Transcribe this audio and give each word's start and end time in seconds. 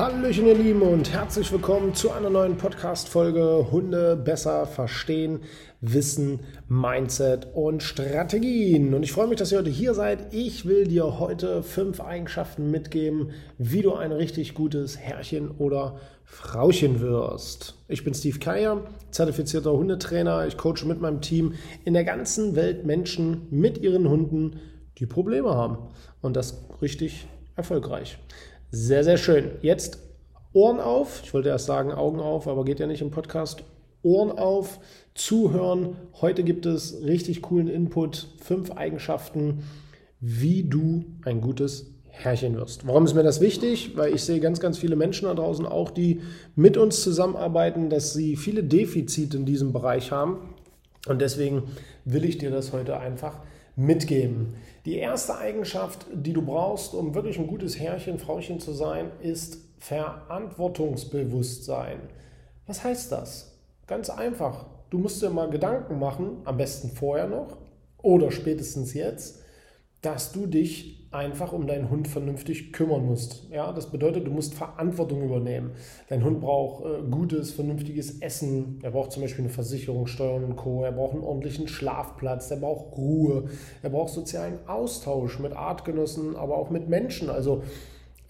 Hallöchen 0.00 0.46
ihr 0.46 0.54
Lieben 0.54 0.80
und 0.80 1.12
herzlich 1.12 1.52
willkommen 1.52 1.92
zu 1.92 2.10
einer 2.10 2.30
neuen 2.30 2.56
Podcast-Folge 2.56 3.70
Hunde 3.70 4.16
besser 4.16 4.64
verstehen, 4.64 5.40
Wissen, 5.82 6.40
Mindset 6.68 7.48
und 7.52 7.82
Strategien. 7.82 8.94
Und 8.94 9.02
ich 9.02 9.12
freue 9.12 9.26
mich, 9.26 9.36
dass 9.36 9.52
ihr 9.52 9.58
heute 9.58 9.68
hier 9.68 9.92
seid. 9.92 10.32
Ich 10.32 10.64
will 10.64 10.86
dir 10.86 11.18
heute 11.18 11.62
fünf 11.62 12.00
Eigenschaften 12.00 12.70
mitgeben, 12.70 13.32
wie 13.58 13.82
du 13.82 13.92
ein 13.92 14.10
richtig 14.10 14.54
gutes 14.54 14.96
Herrchen 14.96 15.50
oder 15.50 16.00
Frauchen 16.24 17.02
wirst. 17.02 17.74
Ich 17.86 18.02
bin 18.02 18.14
Steve 18.14 18.38
Keier, 18.38 18.86
zertifizierter 19.10 19.72
Hundetrainer. 19.72 20.46
Ich 20.46 20.56
coache 20.56 20.86
mit 20.86 21.02
meinem 21.02 21.20
Team 21.20 21.56
in 21.84 21.92
der 21.92 22.04
ganzen 22.04 22.56
Welt 22.56 22.86
Menschen 22.86 23.48
mit 23.50 23.76
ihren 23.76 24.08
Hunden, 24.08 24.60
die 24.96 25.04
Probleme 25.04 25.54
haben. 25.54 25.76
Und 26.22 26.36
das 26.36 26.64
richtig 26.80 27.26
erfolgreich. 27.54 28.18
Sehr, 28.72 29.02
sehr 29.02 29.16
schön. 29.16 29.50
Jetzt 29.62 29.98
Ohren 30.52 30.78
auf. 30.78 31.22
Ich 31.24 31.34
wollte 31.34 31.48
erst 31.48 31.66
sagen 31.66 31.90
Augen 31.90 32.20
auf, 32.20 32.46
aber 32.46 32.64
geht 32.64 32.78
ja 32.78 32.86
nicht 32.86 33.02
im 33.02 33.10
Podcast. 33.10 33.64
Ohren 34.02 34.30
auf, 34.30 34.78
zuhören. 35.12 35.96
Heute 36.20 36.44
gibt 36.44 36.66
es 36.66 37.02
richtig 37.02 37.42
coolen 37.42 37.66
Input. 37.66 38.28
Fünf 38.40 38.70
Eigenschaften, 38.70 39.64
wie 40.20 40.62
du 40.62 41.04
ein 41.24 41.40
gutes 41.40 41.94
Herrchen 42.10 42.54
wirst. 42.56 42.86
Warum 42.86 43.06
ist 43.06 43.14
mir 43.14 43.24
das 43.24 43.40
wichtig? 43.40 43.96
Weil 43.96 44.14
ich 44.14 44.22
sehe 44.22 44.38
ganz, 44.38 44.60
ganz 44.60 44.78
viele 44.78 44.94
Menschen 44.94 45.26
da 45.26 45.34
draußen 45.34 45.66
auch, 45.66 45.90
die 45.90 46.20
mit 46.54 46.76
uns 46.76 47.02
zusammenarbeiten, 47.02 47.90
dass 47.90 48.12
sie 48.12 48.36
viele 48.36 48.62
Defizite 48.62 49.36
in 49.36 49.46
diesem 49.46 49.72
Bereich 49.72 50.12
haben. 50.12 50.54
Und 51.06 51.20
deswegen 51.20 51.64
will 52.04 52.24
ich 52.24 52.38
dir 52.38 52.50
das 52.50 52.72
heute 52.72 52.98
einfach 52.98 53.38
mitgeben. 53.76 54.54
Die 54.84 54.96
erste 54.96 55.36
Eigenschaft, 55.36 56.06
die 56.12 56.32
du 56.32 56.42
brauchst, 56.42 56.94
um 56.94 57.14
wirklich 57.14 57.38
ein 57.38 57.46
gutes 57.46 57.78
Herrchen, 57.78 58.18
Frauchen 58.18 58.58
zu 58.60 58.72
sein, 58.72 59.12
ist 59.20 59.58
Verantwortungsbewusstsein. 59.78 62.00
Was 62.66 62.82
heißt 62.84 63.12
das? 63.12 63.56
Ganz 63.86 64.10
einfach. 64.10 64.66
Du 64.90 64.98
musst 64.98 65.22
dir 65.22 65.30
mal 65.30 65.48
Gedanken 65.48 65.98
machen, 65.98 66.38
am 66.44 66.56
besten 66.56 66.90
vorher 66.90 67.28
noch 67.28 67.56
oder 68.02 68.30
spätestens 68.30 68.94
jetzt, 68.94 69.42
dass 70.02 70.32
du 70.32 70.46
dich 70.46 70.99
einfach 71.12 71.52
um 71.52 71.66
deinen 71.66 71.90
Hund 71.90 72.06
vernünftig 72.06 72.72
kümmern 72.72 73.04
musst. 73.04 73.48
Ja, 73.50 73.72
das 73.72 73.90
bedeutet, 73.90 74.28
du 74.28 74.30
musst 74.30 74.54
Verantwortung 74.54 75.22
übernehmen. 75.22 75.72
Dein 76.08 76.22
Hund 76.22 76.40
braucht 76.40 76.84
äh, 76.84 77.02
gutes, 77.10 77.50
vernünftiges 77.50 78.20
Essen. 78.20 78.78
Er 78.82 78.92
braucht 78.92 79.10
zum 79.10 79.22
Beispiel 79.22 79.44
eine 79.44 79.52
Versicherung, 79.52 80.06
Steuern 80.06 80.44
und 80.44 80.56
Co. 80.56 80.84
Er 80.84 80.92
braucht 80.92 81.14
einen 81.14 81.24
ordentlichen 81.24 81.66
Schlafplatz. 81.66 82.50
Er 82.52 82.58
braucht 82.58 82.96
Ruhe. 82.96 83.46
Er 83.82 83.90
braucht 83.90 84.10
sozialen 84.10 84.60
Austausch 84.68 85.40
mit 85.40 85.52
Artgenossen, 85.52 86.36
aber 86.36 86.56
auch 86.56 86.70
mit 86.70 86.88
Menschen. 86.88 87.28
Also 87.28 87.64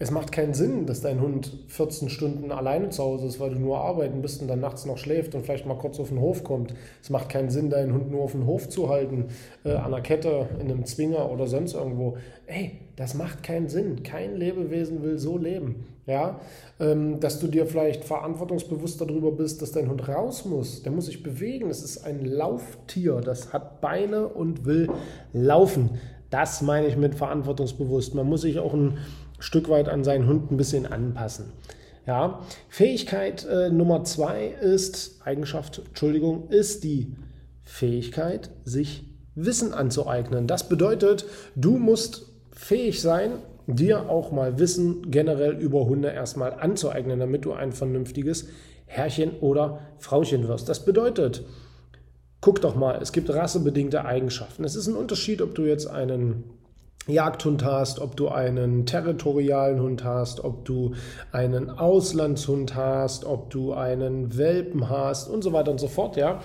es 0.01 0.09
macht 0.09 0.31
keinen 0.31 0.55
Sinn, 0.55 0.87
dass 0.87 1.01
dein 1.01 1.21
Hund 1.21 1.51
14 1.67 2.09
Stunden 2.09 2.51
alleine 2.51 2.89
zu 2.89 3.03
Hause 3.03 3.27
ist, 3.27 3.39
weil 3.39 3.51
du 3.51 3.59
nur 3.59 3.81
arbeiten 3.81 4.23
bist 4.23 4.41
und 4.41 4.47
dann 4.47 4.59
nachts 4.59 4.83
noch 4.87 4.97
schläft 4.97 5.35
und 5.35 5.45
vielleicht 5.45 5.67
mal 5.67 5.77
kurz 5.77 5.99
auf 5.99 6.09
den 6.09 6.19
Hof 6.19 6.43
kommt. 6.43 6.73
Es 7.03 7.11
macht 7.11 7.29
keinen 7.29 7.51
Sinn, 7.51 7.69
deinen 7.69 7.93
Hund 7.93 8.09
nur 8.09 8.23
auf 8.23 8.31
den 8.31 8.47
Hof 8.47 8.67
zu 8.67 8.89
halten, 8.89 9.25
äh, 9.63 9.73
an 9.73 9.93
einer 9.93 10.01
Kette, 10.01 10.49
in 10.59 10.71
einem 10.71 10.85
Zwinger 10.85 11.31
oder 11.31 11.45
sonst 11.45 11.75
irgendwo. 11.75 12.17
Ey, 12.47 12.79
das 12.95 13.13
macht 13.13 13.43
keinen 13.43 13.69
Sinn. 13.69 14.01
Kein 14.01 14.37
Lebewesen 14.37 15.03
will 15.03 15.19
so 15.19 15.37
leben. 15.37 15.85
Ja, 16.07 16.39
ähm, 16.79 17.19
dass 17.19 17.39
du 17.39 17.45
dir 17.45 17.67
vielleicht 17.67 18.03
verantwortungsbewusst 18.03 18.99
darüber 18.99 19.31
bist, 19.31 19.61
dass 19.61 19.71
dein 19.71 19.87
Hund 19.87 20.07
raus 20.07 20.45
muss. 20.45 20.81
Der 20.81 20.91
muss 20.91 21.05
sich 21.05 21.21
bewegen. 21.21 21.69
Es 21.69 21.83
ist 21.83 22.05
ein 22.05 22.25
Lauftier. 22.25 23.21
Das 23.21 23.53
hat 23.53 23.81
Beine 23.81 24.27
und 24.27 24.65
will 24.65 24.89
laufen. 25.31 25.91
Das 26.31 26.61
meine 26.61 26.87
ich 26.87 26.97
mit 26.97 27.13
verantwortungsbewusst. 27.13 28.15
Man 28.15 28.25
muss 28.25 28.41
sich 28.41 28.57
auch 28.57 28.73
ein 28.73 28.97
Stück 29.41 29.69
weit 29.69 29.89
an 29.89 30.03
seinen 30.03 30.27
Hund 30.27 30.51
ein 30.51 30.57
bisschen 30.57 30.85
anpassen. 30.85 31.51
Ja, 32.07 32.41
Fähigkeit 32.69 33.45
äh, 33.45 33.69
Nummer 33.69 34.03
zwei 34.03 34.47
ist, 34.47 35.21
Eigenschaft, 35.23 35.81
Entschuldigung, 35.87 36.49
ist 36.49 36.83
die 36.83 37.15
Fähigkeit, 37.63 38.49
sich 38.63 39.05
Wissen 39.35 39.73
anzueignen. 39.73 40.47
Das 40.47 40.67
bedeutet, 40.67 41.25
du 41.55 41.77
musst 41.77 42.25
fähig 42.51 43.01
sein, 43.01 43.33
dir 43.67 44.09
auch 44.09 44.31
mal 44.31 44.59
Wissen 44.59 45.09
generell 45.11 45.53
über 45.53 45.85
Hunde 45.85 46.09
erstmal 46.09 46.53
anzueignen, 46.53 47.19
damit 47.19 47.45
du 47.45 47.53
ein 47.53 47.71
vernünftiges 47.71 48.47
Herrchen 48.85 49.39
oder 49.39 49.79
Frauchen 49.99 50.47
wirst. 50.47 50.67
Das 50.67 50.83
bedeutet, 50.83 51.45
guck 52.41 52.61
doch 52.61 52.75
mal, 52.75 52.99
es 53.01 53.13
gibt 53.13 53.29
rassebedingte 53.29 54.03
Eigenschaften. 54.05 54.63
Es 54.63 54.75
ist 54.75 54.87
ein 54.87 54.95
Unterschied, 54.95 55.41
ob 55.41 55.55
du 55.55 55.63
jetzt 55.63 55.87
einen 55.87 56.43
Jagdhund 57.07 57.65
hast, 57.65 57.99
ob 57.99 58.15
du 58.15 58.29
einen 58.29 58.85
territorialen 58.85 59.81
Hund 59.81 60.03
hast, 60.03 60.43
ob 60.43 60.65
du 60.65 60.93
einen 61.31 61.69
Auslandshund 61.69 62.75
hast, 62.75 63.25
ob 63.25 63.49
du 63.49 63.73
einen 63.73 64.37
Welpen 64.37 64.89
hast 64.89 65.27
und 65.27 65.43
so 65.43 65.51
weiter 65.53 65.71
und 65.71 65.79
so 65.79 65.87
fort, 65.87 66.15
ja. 66.15 66.41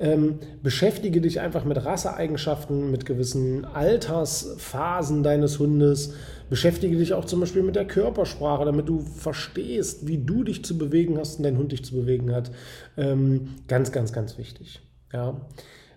Ähm, 0.00 0.38
beschäftige 0.62 1.20
dich 1.20 1.40
einfach 1.40 1.66
mit 1.66 1.84
Rasseeigenschaften, 1.84 2.90
mit 2.90 3.04
gewissen 3.04 3.66
Altersphasen 3.66 5.22
deines 5.22 5.58
Hundes. 5.58 6.14
Beschäftige 6.48 6.96
dich 6.96 7.12
auch 7.12 7.26
zum 7.26 7.40
Beispiel 7.40 7.62
mit 7.62 7.76
der 7.76 7.86
Körpersprache, 7.86 8.64
damit 8.64 8.88
du 8.88 9.00
verstehst, 9.00 10.08
wie 10.08 10.16
du 10.16 10.42
dich 10.42 10.64
zu 10.64 10.78
bewegen 10.78 11.18
hast 11.18 11.36
und 11.36 11.42
dein 11.42 11.58
Hund 11.58 11.72
dich 11.72 11.84
zu 11.84 11.94
bewegen 11.94 12.34
hat. 12.34 12.50
Ähm, 12.96 13.56
ganz, 13.68 13.92
ganz, 13.92 14.14
ganz 14.14 14.38
wichtig. 14.38 14.80
Ja. 15.12 15.38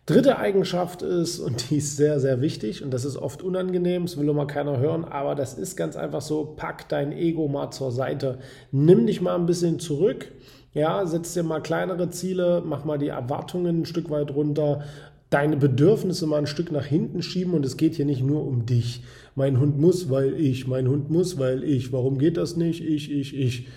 Dritte 0.06 0.38
Eigenschaft 0.38 1.02
ist, 1.02 1.40
und 1.40 1.69
die 1.69 1.78
ist 1.78 1.96
sehr, 1.96 2.19
sehr 2.19 2.41
wichtig, 2.41 2.84
und 2.84 2.91
das 2.91 3.06
ist 3.06 3.16
oft 3.16 3.41
unangenehm, 3.41 4.03
das 4.03 4.18
will 4.18 4.28
immer 4.28 4.47
keiner 4.47 4.78
hören, 4.78 5.06
aber 5.06 5.34
das 5.34 5.53
ist 5.53 5.78
ganz 5.78 5.96
einfach 5.96 6.22
so, 6.22 6.56
pack 6.58 6.90
dein 6.90 7.14
Ego 7.14 7.47
mal 7.47 7.72
zur 7.72 7.91
Seite. 7.91 8.40
Nimm 8.72 9.08
dich 9.08 9.22
mal 9.22 9.36
ein 9.36 9.46
bisschen 9.46 9.80
zurück, 9.80 10.30
ja, 10.74 11.06
setz 11.06 11.34
dir 11.34 11.44
mal 11.44 11.62
kleinere 11.62 12.09
Ziele, 12.09 12.62
mach 12.66 12.84
mal 12.84 12.97
die 12.97 13.08
Erwartungen 13.08 13.81
ein 13.81 13.86
Stück 13.86 14.09
weit 14.09 14.31
runter, 14.31 14.84
deine 15.30 15.58
Bedürfnisse 15.58 16.28
mal 16.28 16.40
ein 16.40 16.47
Stück 16.47 16.72
nach 16.72 16.85
hinten 16.85 17.22
schieben 17.22 17.53
und 17.53 17.66
es 17.66 17.78
geht 17.78 17.96
hier 17.96 18.06
nicht 18.06 18.24
nur 18.24 18.46
um 18.46 18.66
dich. 18.66 19.03
Mein 19.35 19.59
Hund 19.59 19.80
muss, 19.80 20.09
weil 20.09 20.40
ich, 20.40 20.68
mein 20.68 20.88
Hund 20.88 21.09
muss, 21.09 21.40
weil 21.40 21.64
ich. 21.64 21.91
Warum 21.91 22.20
geht 22.20 22.38
das 22.38 22.56
nicht? 22.56 22.85
Ich, 22.85 23.12
ich, 23.12 23.35
ich. 23.35 23.68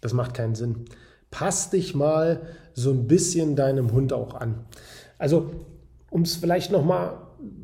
Das 0.00 0.12
macht 0.12 0.34
keinen 0.34 0.54
Sinn. 0.54 0.84
Pass 1.32 1.70
dich 1.70 1.96
mal 1.96 2.42
so 2.74 2.90
ein 2.90 3.08
bisschen 3.08 3.56
deinem 3.56 3.92
Hund 3.92 4.12
auch 4.12 4.34
an. 4.34 4.66
Also, 5.18 5.50
um 6.10 6.22
es 6.22 6.36
vielleicht 6.36 6.72
nochmal 6.72 7.18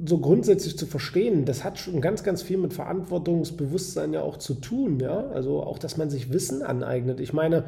so 0.05 0.19
grundsätzlich 0.19 0.77
zu 0.77 0.87
verstehen, 0.87 1.44
das 1.44 1.65
hat 1.65 1.78
schon 1.78 2.00
ganz, 2.00 2.22
ganz 2.22 2.43
viel 2.43 2.59
mit 2.59 2.72
Verantwortungsbewusstsein 2.72 4.12
ja 4.12 4.22
auch 4.22 4.37
zu 4.37 4.55
tun. 4.55 5.00
Ja? 5.00 5.28
Also 5.31 5.62
auch, 5.62 5.78
dass 5.78 5.97
man 5.97 6.11
sich 6.11 6.33
Wissen 6.33 6.62
aneignet. 6.62 7.21
Ich 7.21 7.33
meine, 7.33 7.65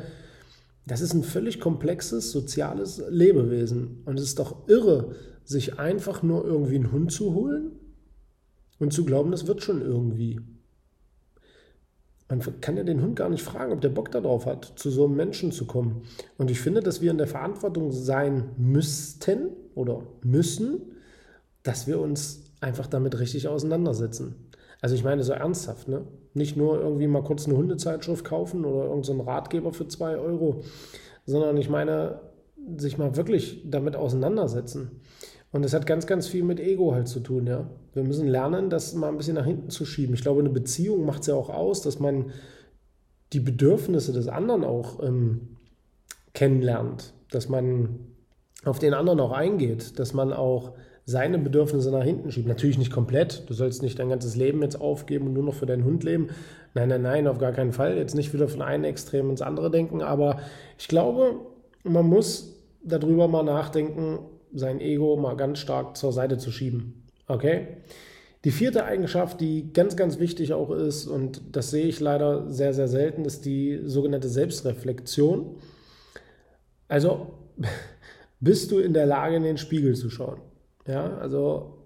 das 0.86 1.00
ist 1.00 1.14
ein 1.14 1.22
völlig 1.22 1.60
komplexes 1.60 2.32
soziales 2.32 3.02
Lebewesen. 3.08 4.02
Und 4.04 4.18
es 4.18 4.24
ist 4.26 4.38
doch 4.38 4.68
irre, 4.68 5.14
sich 5.44 5.78
einfach 5.78 6.22
nur 6.22 6.44
irgendwie 6.44 6.76
einen 6.76 6.92
Hund 6.92 7.12
zu 7.12 7.34
holen 7.34 7.72
und 8.78 8.92
zu 8.92 9.04
glauben, 9.04 9.30
das 9.30 9.46
wird 9.46 9.62
schon 9.62 9.80
irgendwie. 9.80 10.40
Man 12.28 12.40
kann 12.60 12.76
ja 12.76 12.82
den 12.82 13.02
Hund 13.02 13.16
gar 13.16 13.28
nicht 13.28 13.42
fragen, 13.42 13.72
ob 13.72 13.80
der 13.80 13.90
Bock 13.90 14.10
darauf 14.10 14.46
hat, 14.46 14.72
zu 14.76 14.90
so 14.90 15.04
einem 15.04 15.16
Menschen 15.16 15.52
zu 15.52 15.66
kommen. 15.66 16.02
Und 16.38 16.50
ich 16.50 16.60
finde, 16.60 16.80
dass 16.80 17.02
wir 17.02 17.10
in 17.10 17.18
der 17.18 17.26
Verantwortung 17.26 17.92
sein 17.92 18.50
müssten 18.56 19.50
oder 19.74 20.02
müssen, 20.22 20.80
dass 21.62 21.86
wir 21.86 22.00
uns 22.00 22.52
einfach 22.60 22.86
damit 22.86 23.18
richtig 23.18 23.48
auseinandersetzen. 23.48 24.34
Also 24.80 24.94
ich 24.94 25.04
meine 25.04 25.22
so 25.22 25.32
ernsthaft, 25.32 25.88
ne? 25.88 26.02
Nicht 26.34 26.56
nur 26.56 26.80
irgendwie 26.80 27.06
mal 27.06 27.22
kurz 27.22 27.46
eine 27.46 27.56
Hundezeitschrift 27.56 28.24
kaufen 28.24 28.64
oder 28.64 28.84
irgendeinen 28.84 29.18
so 29.18 29.22
Ratgeber 29.22 29.72
für 29.72 29.86
zwei 29.86 30.16
Euro, 30.16 30.62
sondern 31.26 31.56
ich 31.56 31.68
meine, 31.68 32.20
sich 32.76 32.98
mal 32.98 33.16
wirklich 33.16 33.62
damit 33.64 33.96
auseinandersetzen. 33.96 35.02
Und 35.52 35.64
es 35.64 35.74
hat 35.74 35.86
ganz, 35.86 36.06
ganz 36.06 36.26
viel 36.26 36.44
mit 36.44 36.58
Ego 36.58 36.94
halt 36.94 37.08
zu 37.08 37.20
tun, 37.20 37.46
ja. 37.46 37.68
Wir 37.92 38.02
müssen 38.02 38.26
lernen, 38.26 38.70
das 38.70 38.94
mal 38.94 39.08
ein 39.08 39.18
bisschen 39.18 39.34
nach 39.34 39.44
hinten 39.44 39.68
zu 39.68 39.84
schieben. 39.84 40.14
Ich 40.14 40.22
glaube, 40.22 40.40
eine 40.40 40.50
Beziehung 40.50 41.04
macht 41.04 41.20
es 41.20 41.26
ja 41.26 41.34
auch 41.34 41.50
aus, 41.50 41.82
dass 41.82 42.00
man 42.00 42.32
die 43.32 43.40
Bedürfnisse 43.40 44.12
des 44.12 44.28
anderen 44.28 44.64
auch 44.64 45.02
ähm, 45.02 45.56
kennenlernt. 46.34 47.14
dass 47.30 47.48
man 47.48 48.11
auf 48.64 48.78
den 48.78 48.94
anderen 48.94 49.20
auch 49.20 49.32
eingeht, 49.32 49.98
dass 49.98 50.12
man 50.12 50.32
auch 50.32 50.72
seine 51.04 51.38
Bedürfnisse 51.38 51.90
nach 51.90 52.04
hinten 52.04 52.30
schiebt. 52.30 52.46
Natürlich 52.46 52.78
nicht 52.78 52.92
komplett. 52.92 53.48
Du 53.48 53.54
sollst 53.54 53.82
nicht 53.82 53.98
dein 53.98 54.08
ganzes 54.08 54.36
Leben 54.36 54.62
jetzt 54.62 54.80
aufgeben 54.80 55.26
und 55.26 55.32
nur 55.32 55.42
noch 55.42 55.54
für 55.54 55.66
deinen 55.66 55.84
Hund 55.84 56.04
leben. 56.04 56.28
Nein, 56.74 56.88
nein, 56.88 57.02
nein, 57.02 57.26
auf 57.26 57.38
gar 57.38 57.52
keinen 57.52 57.72
Fall. 57.72 57.96
Jetzt 57.96 58.14
nicht 58.14 58.32
wieder 58.32 58.48
von 58.48 58.62
einem 58.62 58.84
Extrem 58.84 59.28
ins 59.30 59.42
andere 59.42 59.70
denken. 59.70 60.00
Aber 60.00 60.38
ich 60.78 60.86
glaube, 60.86 61.40
man 61.82 62.06
muss 62.06 62.54
darüber 62.84 63.26
mal 63.26 63.42
nachdenken, 63.42 64.20
sein 64.54 64.80
Ego 64.80 65.16
mal 65.16 65.36
ganz 65.36 65.58
stark 65.58 65.96
zur 65.96 66.12
Seite 66.12 66.38
zu 66.38 66.52
schieben. 66.52 67.02
Okay? 67.26 67.68
Die 68.44 68.50
vierte 68.50 68.84
Eigenschaft, 68.84 69.40
die 69.40 69.72
ganz, 69.72 69.96
ganz 69.96 70.18
wichtig 70.18 70.52
auch 70.52 70.70
ist, 70.70 71.06
und 71.06 71.40
das 71.52 71.70
sehe 71.70 71.86
ich 71.86 72.00
leider 72.00 72.50
sehr, 72.50 72.74
sehr 72.74 72.88
selten, 72.88 73.24
ist 73.24 73.44
die 73.44 73.80
sogenannte 73.84 74.28
Selbstreflexion. 74.28 75.56
Also 76.88 77.34
bist 78.42 78.72
du 78.72 78.78
in 78.80 78.92
der 78.92 79.06
Lage, 79.06 79.36
in 79.36 79.44
den 79.44 79.56
Spiegel 79.56 79.94
zu 79.94 80.10
schauen? 80.10 80.40
Ja, 80.86 81.16
also 81.18 81.78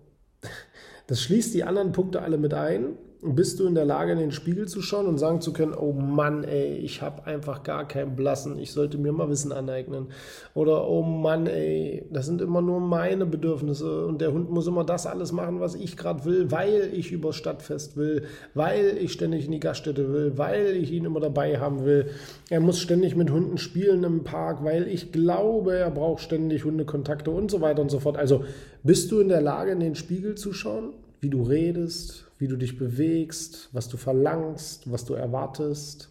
das 1.06 1.20
schließt 1.20 1.54
die 1.54 1.64
anderen 1.64 1.92
Punkte 1.92 2.22
alle 2.22 2.38
mit 2.38 2.54
ein 2.54 2.96
bist 3.22 3.58
du 3.58 3.66
in 3.66 3.74
der 3.74 3.84
Lage, 3.84 4.12
in 4.12 4.18
den 4.18 4.32
Spiegel 4.32 4.68
zu 4.68 4.82
schauen 4.82 5.06
und 5.06 5.18
sagen 5.18 5.40
zu 5.40 5.52
können, 5.52 5.74
oh 5.74 5.92
Mann, 5.92 6.44
ey, 6.44 6.76
ich 6.76 7.02
habe 7.02 7.26
einfach 7.26 7.62
gar 7.62 7.88
keinen 7.88 8.14
Blassen, 8.14 8.58
ich 8.58 8.72
sollte 8.72 8.98
mir 8.98 9.12
mal 9.12 9.28
Wissen 9.28 9.52
aneignen. 9.52 10.08
Oder 10.54 10.86
oh 10.88 11.02
Mann, 11.02 11.46
ey, 11.46 12.06
das 12.10 12.26
sind 12.26 12.40
immer 12.40 12.60
nur 12.60 12.80
meine 12.80 13.26
Bedürfnisse 13.26 14.06
und 14.06 14.20
der 14.20 14.32
Hund 14.32 14.50
muss 14.50 14.66
immer 14.66 14.84
das 14.84 15.06
alles 15.06 15.32
machen, 15.32 15.60
was 15.60 15.74
ich 15.74 15.96
gerade 15.96 16.24
will, 16.24 16.50
weil 16.50 16.90
ich 16.92 17.10
übers 17.10 17.36
Stadtfest 17.36 17.96
will, 17.96 18.24
weil 18.54 18.98
ich 18.98 19.12
ständig 19.12 19.46
in 19.46 19.52
die 19.52 19.60
Gaststätte 19.60 20.12
will, 20.12 20.32
weil 20.36 20.76
ich 20.76 20.92
ihn 20.92 21.04
immer 21.04 21.20
dabei 21.20 21.58
haben 21.58 21.84
will. 21.84 22.10
Er 22.50 22.60
muss 22.60 22.78
ständig 22.78 23.16
mit 23.16 23.30
Hunden 23.30 23.58
spielen 23.58 24.04
im 24.04 24.24
Park, 24.24 24.62
weil 24.62 24.88
ich 24.88 25.10
glaube, 25.10 25.74
er 25.74 25.90
braucht 25.90 26.22
ständig 26.22 26.64
Hundekontakte 26.64 27.30
und 27.30 27.50
so 27.50 27.60
weiter 27.60 27.82
und 27.82 27.90
so 27.90 27.98
fort. 27.98 28.16
Also 28.16 28.44
bist 28.82 29.10
du 29.10 29.20
in 29.20 29.28
der 29.28 29.40
Lage, 29.40 29.72
in 29.72 29.80
den 29.80 29.94
Spiegel 29.94 30.34
zu 30.34 30.52
schauen, 30.52 30.90
wie 31.20 31.30
du 31.30 31.42
redest, 31.42 32.25
wie 32.38 32.48
du 32.48 32.56
dich 32.56 32.78
bewegst, 32.78 33.68
was 33.72 33.88
du 33.88 33.96
verlangst, 33.96 34.90
was 34.90 35.04
du 35.04 35.14
erwartest. 35.14 36.10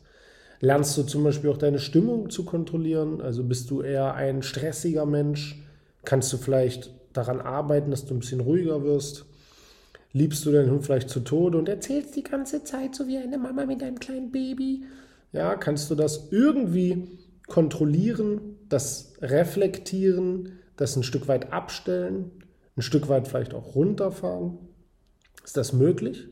Lernst 0.59 0.97
du 0.97 1.03
zum 1.03 1.23
Beispiel 1.23 1.49
auch 1.49 1.57
deine 1.57 1.79
Stimmung 1.79 2.29
zu 2.29 2.45
kontrollieren? 2.45 3.21
Also 3.21 3.43
bist 3.43 3.69
du 3.69 3.81
eher 3.81 4.15
ein 4.15 4.41
stressiger 4.41 5.05
Mensch? 5.05 5.61
Kannst 6.03 6.31
du 6.33 6.37
vielleicht 6.37 6.93
daran 7.13 7.41
arbeiten, 7.41 7.91
dass 7.91 8.05
du 8.05 8.13
ein 8.13 8.19
bisschen 8.19 8.39
ruhiger 8.39 8.83
wirst? 8.83 9.25
Liebst 10.13 10.45
du 10.45 10.51
deinen 10.51 10.71
Hund 10.71 10.85
vielleicht 10.85 11.09
zu 11.09 11.19
Tode 11.19 11.57
und 11.57 11.67
erzählst 11.67 12.15
die 12.15 12.23
ganze 12.23 12.63
Zeit 12.63 12.95
so 12.95 13.07
wie 13.07 13.17
eine 13.17 13.37
Mama 13.37 13.65
mit 13.65 13.83
einem 13.83 13.99
kleinen 13.99 14.31
Baby? 14.31 14.83
Ja, 15.33 15.55
kannst 15.55 15.91
du 15.91 15.95
das 15.95 16.29
irgendwie 16.31 17.19
kontrollieren, 17.47 18.57
das 18.69 19.13
reflektieren, 19.21 20.53
das 20.77 20.95
ein 20.95 21.03
Stück 21.03 21.27
weit 21.27 21.51
abstellen, 21.51 22.31
ein 22.77 22.81
Stück 22.81 23.09
weit 23.09 23.27
vielleicht 23.27 23.53
auch 23.53 23.75
runterfahren? 23.75 24.57
Ist 25.45 25.57
das 25.57 25.73
möglich? 25.73 26.27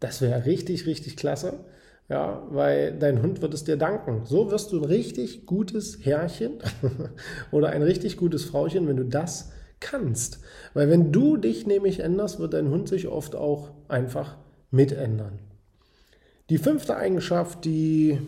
Das 0.00 0.22
wäre 0.22 0.46
richtig, 0.46 0.86
richtig 0.86 1.16
klasse. 1.16 1.64
Ja, 2.08 2.46
weil 2.48 2.98
dein 2.98 3.20
Hund 3.22 3.42
wird 3.42 3.52
es 3.52 3.64
dir 3.64 3.76
danken. 3.76 4.24
So 4.24 4.50
wirst 4.50 4.72
du 4.72 4.78
ein 4.78 4.84
richtig 4.84 5.44
gutes 5.44 5.98
Herrchen 6.04 6.54
oder 7.52 7.68
ein 7.68 7.82
richtig 7.82 8.16
gutes 8.16 8.46
Frauchen, 8.46 8.88
wenn 8.88 8.96
du 8.96 9.04
das 9.04 9.52
kannst. 9.80 10.40
Weil 10.72 10.88
wenn 10.88 11.12
du 11.12 11.36
dich 11.36 11.66
nämlich 11.66 12.00
änderst, 12.00 12.38
wird 12.38 12.54
dein 12.54 12.70
Hund 12.70 12.88
sich 12.88 13.08
oft 13.08 13.36
auch 13.36 13.72
einfach 13.88 14.38
mitändern. 14.70 15.40
Die 16.48 16.58
fünfte 16.58 16.96
Eigenschaft, 16.96 17.66
die 17.66 18.18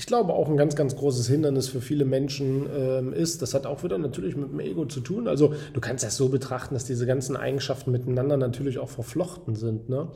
ich 0.00 0.06
glaube, 0.06 0.32
auch 0.32 0.48
ein 0.48 0.56
ganz, 0.56 0.76
ganz 0.76 0.96
großes 0.96 1.28
Hindernis 1.28 1.68
für 1.68 1.82
viele 1.82 2.06
Menschen 2.06 2.66
ähm, 2.74 3.12
ist, 3.12 3.42
das 3.42 3.52
hat 3.52 3.66
auch 3.66 3.84
wieder 3.84 3.98
natürlich 3.98 4.34
mit 4.34 4.50
dem 4.50 4.58
Ego 4.58 4.86
zu 4.86 5.00
tun. 5.00 5.28
Also 5.28 5.52
du 5.74 5.80
kannst 5.82 6.02
das 6.02 6.16
so 6.16 6.30
betrachten, 6.30 6.72
dass 6.72 6.86
diese 6.86 7.04
ganzen 7.04 7.36
Eigenschaften 7.36 7.90
miteinander 7.90 8.38
natürlich 8.38 8.78
auch 8.78 8.88
verflochten 8.88 9.56
sind. 9.56 9.90
Ne? 9.90 10.08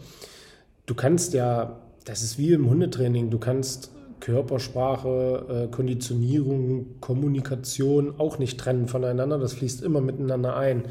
Du 0.87 0.95
kannst 0.95 1.35
ja, 1.35 1.83
das 2.07 2.23
ist 2.23 2.39
wie 2.39 2.55
im 2.55 2.71
Hundetraining, 2.71 3.29
du 3.29 3.39
kannst 3.39 3.91
Körpersprache, 4.21 5.67
äh, 5.67 5.71
Konditionierung, 5.71 6.99
Kommunikation 7.03 8.15
auch 8.17 8.39
nicht 8.39 8.59
trennen 8.59 8.89
voneinander. 8.89 9.37
Das 9.37 9.53
fließt 9.53 9.83
immer 9.83 10.01
miteinander 10.01 10.57
ein. 10.57 10.85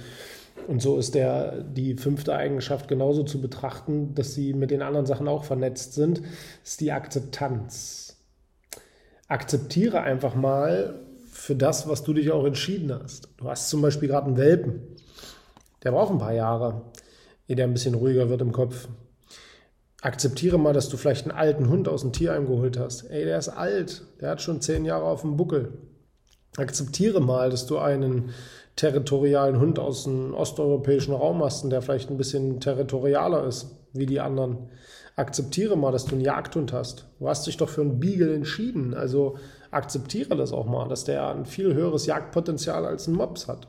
Und 0.68 0.84
so 0.84 1.00
ist 1.00 1.16
der, 1.16 1.63
die 1.63 1.95
fünfte 1.95 2.36
Eigenschaft 2.36 2.88
genauso 2.88 3.24
zu 3.24 3.42
betrachten, 3.42 4.13
dass 4.13 4.36
sie 4.36 4.54
mit 4.54 4.69
den 4.69 4.84
anderen 4.84 5.07
Sachen 5.07 5.28
auch 5.28 5.45
vernetzt 5.45 5.95
sind, 5.95 6.22
ist 6.63 6.80
die 6.80 6.92
Akzeptanz 6.92 8.04
akzeptiere 9.33 10.01
einfach 10.01 10.35
mal 10.35 11.00
für 11.25 11.56
das, 11.56 11.89
was 11.89 12.03
du 12.03 12.13
dich 12.13 12.31
auch 12.31 12.45
entschieden 12.45 12.94
hast. 12.94 13.30
Du 13.38 13.50
hast 13.50 13.68
zum 13.68 13.81
Beispiel 13.81 14.07
gerade 14.07 14.27
einen 14.27 14.38
Welpen. 14.38 14.83
Der 15.83 15.91
braucht 15.91 16.12
ein 16.12 16.19
paar 16.19 16.33
Jahre, 16.33 16.83
ehe 17.47 17.56
der 17.56 17.65
ein 17.65 17.74
bisschen 17.74 17.95
ruhiger 17.95 18.30
wird 18.30 18.41
im 18.41 18.51
Kopf. 18.51 18.88
Akzeptiere 20.01 20.59
mal, 20.59 20.74
dass 20.74 20.88
du 20.88 20.97
vielleicht 20.97 21.25
einen 21.25 21.35
alten 21.35 21.68
Hund 21.68 21.89
aus 21.89 22.01
dem 22.01 22.13
Tierheim 22.13 22.45
geholt 22.45 22.77
hast. 22.77 23.09
Ey, 23.09 23.25
der 23.25 23.39
ist 23.39 23.50
alt, 23.50 24.03
der 24.21 24.30
hat 24.30 24.41
schon 24.41 24.62
zehn 24.62 24.85
Jahre 24.85 25.06
auf 25.06 25.21
dem 25.21 25.35
Buckel. 25.35 25.80
Akzeptiere 26.57 27.19
mal, 27.19 27.50
dass 27.50 27.65
du 27.65 27.77
einen 27.77 28.31
territorialen 28.75 29.59
Hund 29.59 29.79
aus 29.79 30.03
dem 30.03 30.33
osteuropäischen 30.33 31.13
Raum 31.13 31.44
hast, 31.44 31.69
der 31.71 31.81
vielleicht 31.81 32.09
ein 32.09 32.17
bisschen 32.17 32.59
territorialer 32.59 33.45
ist 33.45 33.67
wie 33.94 34.05
die 34.05 34.19
anderen 34.19 34.69
akzeptiere 35.15 35.77
mal, 35.77 35.91
dass 35.91 36.05
du 36.05 36.13
einen 36.13 36.21
Jagdhund 36.21 36.73
hast. 36.73 37.05
Du 37.19 37.27
hast 37.27 37.45
dich 37.45 37.57
doch 37.57 37.69
für 37.69 37.81
einen 37.81 38.00
Beagle 38.00 38.33
entschieden. 38.33 38.94
Also 38.94 39.38
akzeptiere 39.71 40.35
das 40.35 40.51
auch 40.51 40.65
mal, 40.65 40.88
dass 40.88 41.03
der 41.03 41.27
ein 41.29 41.45
viel 41.45 41.73
höheres 41.73 42.05
Jagdpotenzial 42.05 42.85
als 42.85 43.07
ein 43.07 43.13
Mops 43.13 43.47
hat. 43.47 43.67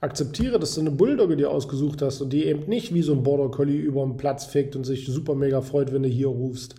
Akzeptiere, 0.00 0.60
dass 0.60 0.74
du 0.74 0.80
eine 0.80 0.92
Bulldogge 0.92 1.36
dir 1.36 1.50
ausgesucht 1.50 2.02
hast 2.02 2.20
und 2.20 2.32
die 2.32 2.44
eben 2.44 2.68
nicht 2.68 2.94
wie 2.94 3.02
so 3.02 3.12
ein 3.12 3.24
Border 3.24 3.50
Collie 3.50 3.80
über 3.80 4.04
den 4.04 4.16
Platz 4.16 4.44
fickt 4.44 4.76
und 4.76 4.84
sich 4.84 5.06
super 5.06 5.34
mega 5.34 5.60
freut, 5.60 5.92
wenn 5.92 6.04
du 6.04 6.08
hier 6.08 6.28
rufst. 6.28 6.76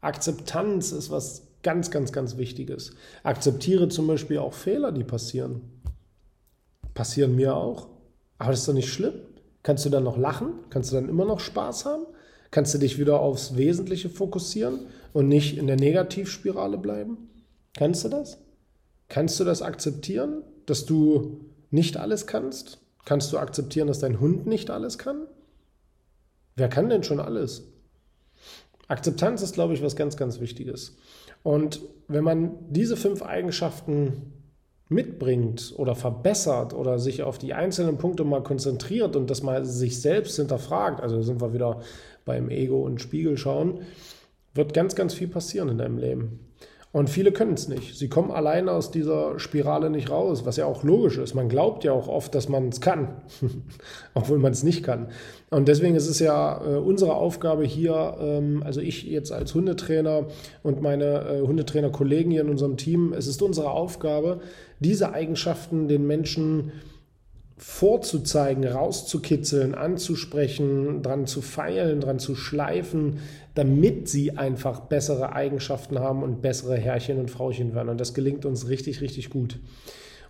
Akzeptanz 0.00 0.90
ist 0.90 1.10
was 1.10 1.46
ganz, 1.64 1.90
ganz, 1.90 2.12
ganz 2.12 2.36
Wichtiges. 2.36 2.92
Akzeptiere 3.24 3.88
zum 3.88 4.06
Beispiel 4.06 4.38
auch 4.38 4.54
Fehler, 4.54 4.92
die 4.92 5.02
passieren. 5.02 5.62
Passieren 6.94 7.34
mir 7.34 7.56
auch. 7.56 7.88
Aber 8.38 8.52
das 8.52 8.60
ist 8.60 8.68
doch 8.68 8.74
nicht 8.74 8.92
schlimm. 8.92 9.14
Kannst 9.64 9.84
du 9.84 9.90
dann 9.90 10.04
noch 10.04 10.16
lachen? 10.16 10.52
Kannst 10.70 10.92
du 10.92 10.94
dann 10.94 11.08
immer 11.08 11.24
noch 11.24 11.40
Spaß 11.40 11.86
haben? 11.86 12.06
kannst 12.54 12.72
du 12.72 12.78
dich 12.78 13.00
wieder 13.00 13.18
aufs 13.18 13.56
Wesentliche 13.56 14.08
fokussieren 14.08 14.86
und 15.12 15.26
nicht 15.26 15.58
in 15.58 15.66
der 15.66 15.74
Negativspirale 15.74 16.78
bleiben? 16.78 17.28
Kannst 17.76 18.04
du 18.04 18.08
das? 18.08 18.38
Kannst 19.08 19.40
du 19.40 19.44
das 19.44 19.60
akzeptieren, 19.60 20.44
dass 20.66 20.86
du 20.86 21.40
nicht 21.72 21.96
alles 21.96 22.28
kannst? 22.28 22.78
Kannst 23.04 23.32
du 23.32 23.38
akzeptieren, 23.38 23.88
dass 23.88 23.98
dein 23.98 24.20
Hund 24.20 24.46
nicht 24.46 24.70
alles 24.70 24.98
kann? 24.98 25.26
Wer 26.54 26.68
kann 26.68 26.88
denn 26.88 27.02
schon 27.02 27.18
alles? 27.18 27.64
Akzeptanz 28.88 29.42
ist, 29.42 29.54
glaube 29.54 29.74
ich, 29.74 29.82
was 29.82 29.96
ganz, 29.96 30.16
ganz 30.16 30.40
Wichtiges. 30.40 30.96
Und 31.42 31.80
wenn 32.08 32.24
man 32.24 32.56
diese 32.68 32.96
fünf 32.96 33.22
Eigenschaften 33.22 34.32
mitbringt 34.88 35.72
oder 35.76 35.94
verbessert 35.94 36.74
oder 36.74 36.98
sich 36.98 37.22
auf 37.22 37.38
die 37.38 37.54
einzelnen 37.54 37.96
Punkte 37.96 38.24
mal 38.24 38.42
konzentriert 38.42 39.16
und 39.16 39.30
das 39.30 39.42
mal 39.42 39.64
sich 39.64 40.00
selbst 40.00 40.36
hinterfragt, 40.36 41.00
also 41.00 41.22
sind 41.22 41.40
wir 41.40 41.52
wieder 41.52 41.80
beim 42.24 42.50
Ego 42.50 42.82
und 42.82 43.00
Spiegel 43.00 43.36
schauen, 43.36 43.80
wird 44.52 44.74
ganz, 44.74 44.94
ganz 44.94 45.14
viel 45.14 45.28
passieren 45.28 45.68
in 45.68 45.78
deinem 45.78 45.98
Leben. 45.98 46.40
Und 46.94 47.10
viele 47.10 47.32
können 47.32 47.54
es 47.54 47.66
nicht. 47.66 47.98
Sie 47.98 48.08
kommen 48.08 48.30
alleine 48.30 48.70
aus 48.70 48.92
dieser 48.92 49.40
Spirale 49.40 49.90
nicht 49.90 50.10
raus, 50.10 50.46
was 50.46 50.56
ja 50.56 50.66
auch 50.66 50.84
logisch 50.84 51.18
ist. 51.18 51.34
Man 51.34 51.48
glaubt 51.48 51.82
ja 51.82 51.90
auch 51.90 52.06
oft, 52.06 52.32
dass 52.36 52.48
man 52.48 52.68
es 52.68 52.80
kann, 52.80 53.16
obwohl 54.14 54.38
man 54.38 54.52
es 54.52 54.62
nicht 54.62 54.84
kann. 54.84 55.08
Und 55.50 55.66
deswegen 55.66 55.96
ist 55.96 56.08
es 56.08 56.20
ja 56.20 56.64
äh, 56.64 56.76
unsere 56.76 57.16
Aufgabe 57.16 57.64
hier, 57.64 58.16
ähm, 58.20 58.62
also 58.64 58.80
ich 58.80 59.02
jetzt 59.02 59.32
als 59.32 59.56
Hundetrainer 59.56 60.26
und 60.62 60.82
meine 60.82 61.24
äh, 61.24 61.40
Hundetrainer-Kollegen 61.40 62.30
hier 62.30 62.42
in 62.42 62.48
unserem 62.48 62.76
Team, 62.76 63.12
es 63.12 63.26
ist 63.26 63.42
unsere 63.42 63.72
Aufgabe, 63.72 64.40
diese 64.78 65.12
Eigenschaften 65.12 65.88
den 65.88 66.06
Menschen 66.06 66.70
vorzuzeigen, 67.56 68.66
rauszukitzeln, 68.66 69.74
anzusprechen, 69.74 71.02
dran 71.02 71.26
zu 71.26 71.40
feilen, 71.40 72.00
dran 72.00 72.18
zu 72.18 72.34
schleifen, 72.34 73.20
damit 73.54 74.08
sie 74.08 74.36
einfach 74.36 74.80
bessere 74.80 75.32
Eigenschaften 75.32 76.00
haben 76.00 76.22
und 76.22 76.42
bessere 76.42 76.76
Herrchen 76.76 77.18
und 77.18 77.30
Frauchen 77.30 77.74
werden. 77.74 77.88
Und 77.88 78.00
das 78.00 78.12
gelingt 78.12 78.44
uns 78.44 78.68
richtig, 78.68 79.00
richtig 79.00 79.30
gut. 79.30 79.60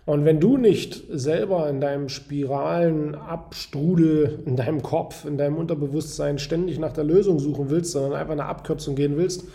Und 0.05 0.23
wenn 0.23 0.39
du 0.39 0.57
nicht 0.57 1.03
selber 1.09 1.67
in 1.67 1.81
deinem 1.81 2.09
spiralen 2.09 3.15
Abstrudel, 3.15 4.43
in 4.45 4.55
deinem 4.55 4.83
Kopf, 4.83 5.25
in 5.25 5.37
deinem 5.37 5.57
Unterbewusstsein 5.57 6.37
ständig 6.37 6.77
nach 6.77 6.93
der 6.93 7.03
Lösung 7.05 7.39
suchen 7.39 7.71
willst, 7.71 7.91
sondern 7.91 8.13
einfach 8.13 8.33
eine 8.33 8.45
Abkürzung 8.45 8.95
gehen 8.95 9.17
willst, 9.17 9.45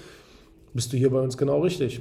bist 0.74 0.92
du 0.92 0.96
hier 0.96 1.10
bei 1.10 1.20
uns 1.20 1.38
genau 1.38 1.60
richtig. 1.60 2.00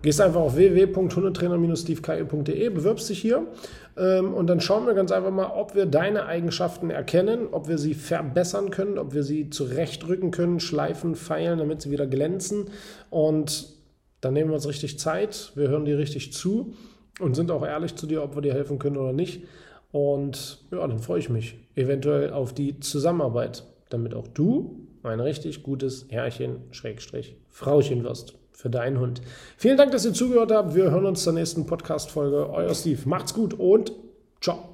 Gehst 0.00 0.20
einfach 0.20 0.40
auf 0.40 0.54
www.hundetrainer-stevekeiel.de, 0.54 2.68
bewirbst 2.68 3.10
dich 3.10 3.20
hier 3.20 3.48
ähm, 3.96 4.32
und 4.32 4.46
dann 4.46 4.60
schauen 4.60 4.86
wir 4.86 4.94
ganz 4.94 5.10
einfach 5.10 5.32
mal, 5.32 5.50
ob 5.50 5.74
wir 5.74 5.86
deine 5.86 6.26
Eigenschaften 6.26 6.90
erkennen, 6.90 7.48
ob 7.50 7.66
wir 7.66 7.78
sie 7.78 7.94
verbessern 7.94 8.70
können, 8.70 8.96
ob 8.96 9.12
wir 9.12 9.24
sie 9.24 9.50
zurechtrücken 9.50 10.30
können, 10.30 10.60
schleifen, 10.60 11.16
feilen, 11.16 11.58
damit 11.58 11.82
sie 11.82 11.90
wieder 11.90 12.06
glänzen. 12.06 12.66
Und 13.10 13.74
dann 14.20 14.34
nehmen 14.34 14.50
wir 14.50 14.54
uns 14.54 14.68
richtig 14.68 15.00
Zeit, 15.00 15.50
wir 15.56 15.68
hören 15.68 15.84
dir 15.84 15.98
richtig 15.98 16.32
zu 16.32 16.74
und 17.18 17.34
sind 17.34 17.50
auch 17.50 17.66
ehrlich 17.66 17.96
zu 17.96 18.06
dir, 18.06 18.22
ob 18.22 18.36
wir 18.36 18.42
dir 18.42 18.54
helfen 18.54 18.78
können 18.78 18.98
oder 18.98 19.12
nicht. 19.12 19.42
Und 19.90 20.64
ja, 20.70 20.86
dann 20.86 21.00
freue 21.00 21.18
ich 21.18 21.28
mich 21.28 21.56
eventuell 21.74 22.32
auf 22.32 22.52
die 22.52 22.78
Zusammenarbeit, 22.78 23.64
damit 23.88 24.14
auch 24.14 24.28
du 24.28 24.86
ein 25.02 25.18
richtig 25.18 25.64
gutes 25.64 26.06
Herrchen, 26.08 26.58
Schrägstrich, 26.70 27.34
Frauchen 27.48 28.04
wirst 28.04 28.37
für 28.58 28.68
deinen 28.68 28.98
Hund. 28.98 29.22
Vielen 29.56 29.76
Dank, 29.76 29.92
dass 29.92 30.04
ihr 30.04 30.12
zugehört 30.12 30.50
habt. 30.50 30.74
Wir 30.74 30.90
hören 30.90 31.06
uns 31.06 31.22
zur 31.22 31.32
nächsten 31.32 31.64
Podcast-Folge. 31.64 32.50
Euer 32.50 32.74
Steve. 32.74 33.00
Macht's 33.08 33.32
gut 33.32 33.54
und 33.54 33.92
ciao. 34.40 34.67